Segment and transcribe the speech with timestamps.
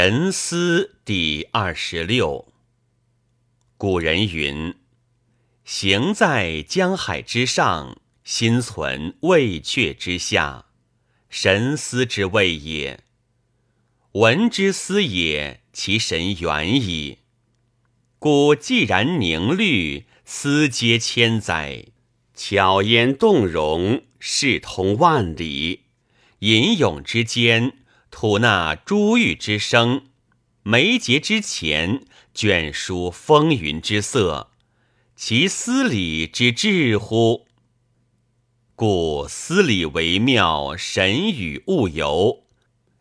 [0.00, 2.52] 神思第二十六。
[3.76, 4.76] 古人云
[5.66, 10.66] ：“行在江海之上，心存渭阙之下，
[11.28, 13.00] 神思之谓也。
[14.12, 17.18] 闻之思也，其神远矣。
[18.20, 21.86] 故既然凝虑，思皆千载，
[22.34, 25.86] 巧言动容，视通万里，
[26.38, 27.78] 吟咏之间。”
[28.20, 30.06] 吐纳珠玉之声，
[30.64, 34.50] 眉睫之前卷舒风云之色，
[35.14, 37.46] 其思理之至乎？
[38.74, 42.42] 故思理为妙，神与物游，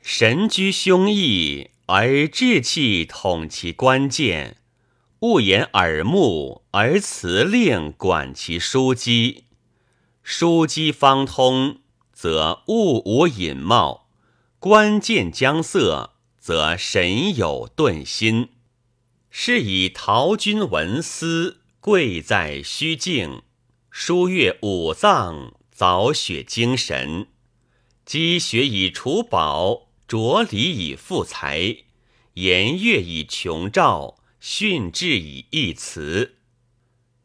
[0.00, 4.54] 神居胸臆，而志气统其关键；
[5.20, 9.44] 物言耳目，而辞令管其枢机。
[10.24, 11.80] 枢机方通，
[12.14, 14.01] 则物无隐冒。
[14.62, 18.50] 关键将色，则神有顿心。
[19.28, 23.42] 是以陶君文思贵在虚静，
[23.90, 27.26] 书阅五脏，凿雪精神，
[28.04, 31.78] 积学以储宝，着礼以富财，
[32.34, 36.36] 言乐以穷兆，训志以一词。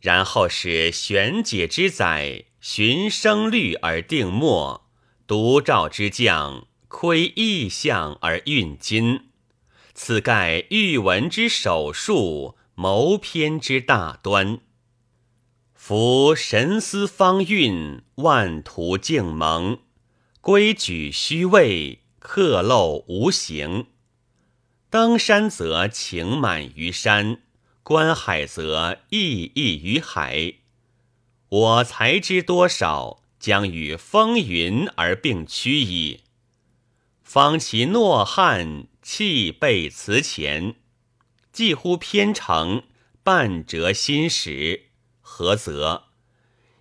[0.00, 4.90] 然后是玄解之载，循声律而定墨，
[5.28, 6.66] 独照之将。
[6.92, 9.28] 窥意象而运金，
[9.94, 14.58] 此盖欲闻之首数，谋篇之大端。
[15.72, 19.78] 夫神思方运，万途竞蒙，
[20.40, 23.86] 规矩虚位，刻漏无形。
[24.90, 27.40] 登山则情满于山，
[27.84, 30.54] 观海则意溢于海。
[31.48, 36.22] 我才知多少，将与风云而并趋矣。
[37.32, 40.74] 方其诺汉气背辞前，
[41.52, 42.82] 几乎偏成
[43.22, 44.86] 半折心时，
[45.20, 46.06] 何则？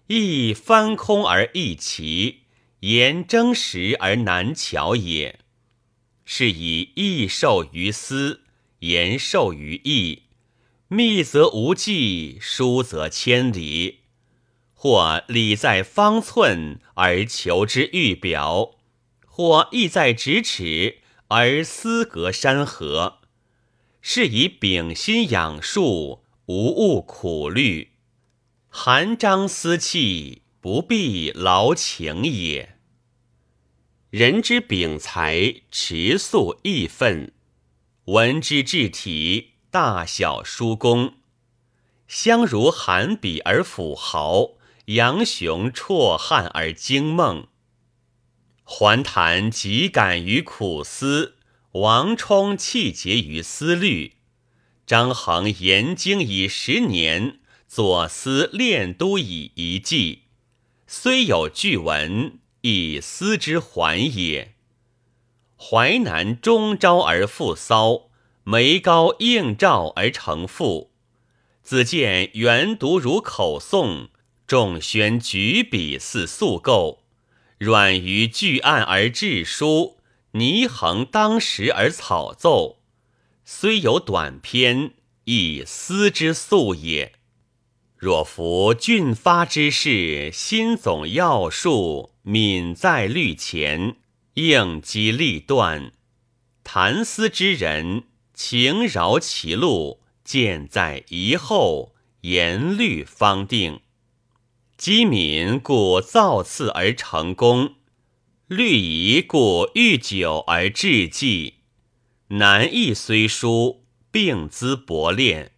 [0.07, 2.45] 亦翻空而易奇，
[2.79, 5.37] 言真实而难巧也。
[6.25, 8.41] 是以易受于思，
[8.79, 10.23] 言受于意，
[10.87, 13.99] 密则无迹，疏则千里。
[14.73, 18.78] 或理在方寸，而求之欲表。
[19.39, 20.97] 或意在咫尺，
[21.29, 23.19] 而思隔山河，
[24.01, 27.93] 是以秉心养术，无物苦虑，
[28.67, 32.75] 含章思气，不必劳情也。
[34.09, 37.31] 人之秉才，持素义愤；
[38.07, 41.13] 文之治体，大小殊功，
[42.09, 44.57] 相如含笔而抚豪，
[44.87, 47.47] 杨雄绰汉而惊梦。
[48.71, 51.37] 桓谭极感于苦思，
[51.71, 54.13] 王充气结于思虑，
[54.85, 60.25] 张衡研经以十年，左思练都以一季。
[60.85, 64.53] 虽有巨文，亦思之还也。
[65.57, 68.11] 淮南终朝而复骚，
[68.43, 70.91] 眉高应召而成赋。
[71.63, 74.09] 子建原读如口诵，
[74.45, 76.98] 众宣举笔似素构。
[77.59, 79.97] 软于巨案而治书，
[80.31, 82.77] 泥衡当时而草奏。
[83.43, 84.93] 虽有短篇，
[85.25, 87.15] 亦思之素也。
[87.97, 93.97] 若夫俊发之士，心总要术，敏在虑前，
[94.35, 95.91] 应机立断；
[96.63, 98.03] 谈思之人，
[98.33, 103.81] 情饶其路，见在疑后，言虑方定。
[104.79, 107.75] 机敏故造次而成功，
[108.47, 111.55] 虑疑故欲久而致计。
[112.29, 115.51] 难易虽殊，并资博练。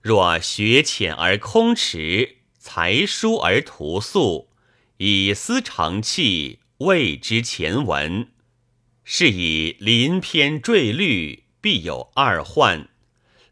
[0.00, 4.50] 若学浅而空持，才疏而徒素，
[4.98, 8.28] 以思成器，谓之前文。
[9.02, 12.88] 是以临篇坠律，必有二患：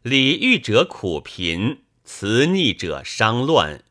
[0.01, 3.83] 礼遇者苦贫，辞逆者伤乱。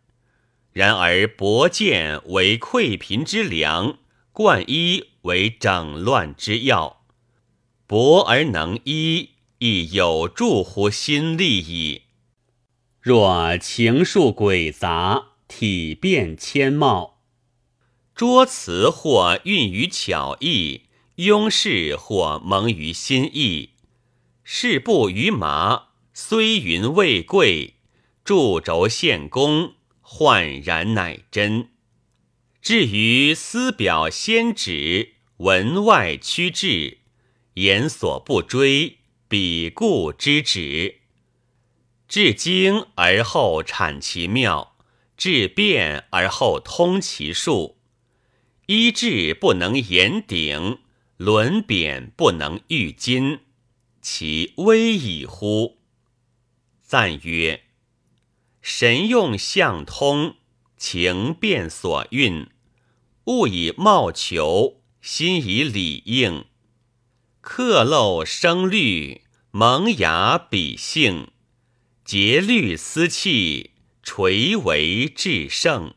[0.76, 3.96] 然而薄剑为溃贫之良，
[4.31, 7.00] 冠衣为整乱之要。
[7.87, 12.02] 薄而能医，亦有助乎心力矣。
[13.00, 17.22] 若情术诡杂，体变千貌，
[18.14, 20.82] 拙辞或运于巧意，
[21.17, 23.70] 庸事或蒙于心意，
[24.44, 27.76] 事不于麻，虽云未贵，
[28.22, 29.75] 铸轴献功。
[30.08, 31.70] 焕然乃真。
[32.62, 36.99] 至于思表先旨，文外曲志，
[37.55, 41.00] 言所不追，彼故之止。
[42.06, 44.76] 至精而后产其妙，
[45.17, 47.76] 至变而后通其术。
[48.67, 50.79] 医治不能言鼎，
[51.17, 53.41] 论贬不能喻今，
[54.00, 55.79] 其危矣乎！
[56.81, 57.64] 赞曰：
[58.68, 60.34] 神用相通，
[60.76, 62.48] 情变所蕴，
[63.26, 66.46] 物以貌求，心以理应。
[67.40, 69.22] 刻漏生虑，
[69.52, 71.28] 萌芽比性，
[72.04, 73.70] 节律思气，
[74.02, 75.94] 垂为至圣。